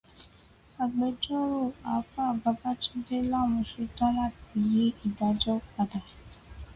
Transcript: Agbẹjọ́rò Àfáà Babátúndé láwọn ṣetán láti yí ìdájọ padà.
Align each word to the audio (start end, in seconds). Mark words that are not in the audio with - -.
Agbẹjọ́rò 0.83 1.61
Àfáà 1.95 2.31
Babátúndé 2.41 3.15
láwọn 3.31 3.61
ṣetán 3.71 4.11
láti 4.19 4.53
yí 4.71 4.85
ìdájọ 5.05 5.53
padà. 5.73 5.99